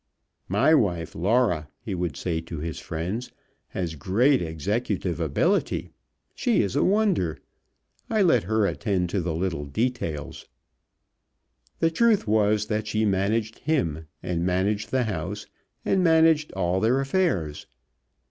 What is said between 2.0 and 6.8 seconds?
say to his friends, "has great executive ability. She is